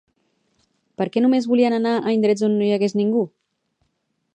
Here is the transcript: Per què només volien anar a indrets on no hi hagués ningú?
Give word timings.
Per 1.01 1.07
què 1.17 1.23
només 1.25 1.47
volien 1.53 1.77
anar 1.79 1.93
a 1.99 2.17
indrets 2.19 2.49
on 2.49 2.59
no 2.59 2.67
hi 2.71 2.75
hagués 2.79 3.01
ningú? 3.05 3.27